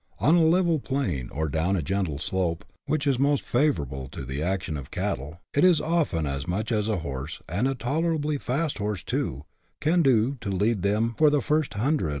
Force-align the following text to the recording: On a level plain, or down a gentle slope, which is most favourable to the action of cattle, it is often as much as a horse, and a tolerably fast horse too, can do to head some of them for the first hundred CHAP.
On 0.17 0.33
a 0.33 0.43
level 0.43 0.79
plain, 0.79 1.29
or 1.29 1.47
down 1.47 1.75
a 1.75 1.83
gentle 1.83 2.17
slope, 2.17 2.65
which 2.87 3.05
is 3.05 3.19
most 3.19 3.43
favourable 3.43 4.07
to 4.07 4.25
the 4.25 4.41
action 4.41 4.75
of 4.75 4.89
cattle, 4.89 5.39
it 5.53 5.63
is 5.63 5.79
often 5.79 6.25
as 6.25 6.47
much 6.47 6.71
as 6.71 6.87
a 6.87 6.97
horse, 7.05 7.39
and 7.47 7.67
a 7.67 7.75
tolerably 7.75 8.39
fast 8.39 8.79
horse 8.79 9.03
too, 9.03 9.43
can 9.79 10.01
do 10.01 10.37
to 10.41 10.49
head 10.49 10.57
some 10.57 10.69
of 10.69 10.81
them 10.81 11.15
for 11.19 11.29
the 11.29 11.39
first 11.39 11.75
hundred 11.75 12.05
CHAP. 12.05 12.09